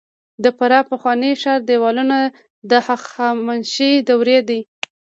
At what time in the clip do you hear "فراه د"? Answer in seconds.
0.57-0.87